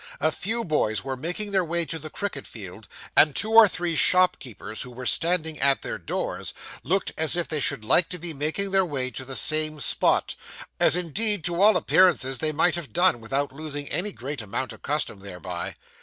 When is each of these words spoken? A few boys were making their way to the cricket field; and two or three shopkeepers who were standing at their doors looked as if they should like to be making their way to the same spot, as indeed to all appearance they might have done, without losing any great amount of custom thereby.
A 0.19 0.31
few 0.31 0.65
boys 0.65 1.03
were 1.03 1.15
making 1.15 1.51
their 1.51 1.63
way 1.63 1.85
to 1.85 1.99
the 1.99 2.09
cricket 2.09 2.47
field; 2.47 2.87
and 3.15 3.35
two 3.35 3.51
or 3.51 3.67
three 3.67 3.95
shopkeepers 3.95 4.81
who 4.81 4.89
were 4.89 5.05
standing 5.05 5.59
at 5.59 5.83
their 5.83 5.99
doors 5.99 6.55
looked 6.81 7.11
as 7.19 7.35
if 7.35 7.47
they 7.47 7.59
should 7.59 7.85
like 7.85 8.09
to 8.09 8.17
be 8.17 8.33
making 8.33 8.71
their 8.71 8.83
way 8.83 9.11
to 9.11 9.23
the 9.23 9.35
same 9.35 9.79
spot, 9.79 10.33
as 10.79 10.95
indeed 10.95 11.43
to 11.43 11.61
all 11.61 11.77
appearance 11.77 12.23
they 12.39 12.51
might 12.51 12.73
have 12.73 12.91
done, 12.93 13.21
without 13.21 13.51
losing 13.51 13.87
any 13.89 14.11
great 14.11 14.41
amount 14.41 14.73
of 14.73 14.81
custom 14.81 15.19
thereby. 15.19 15.75